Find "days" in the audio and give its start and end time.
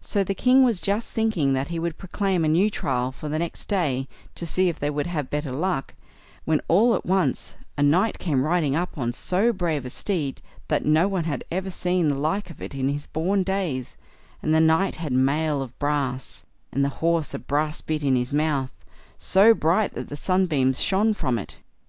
13.44-13.96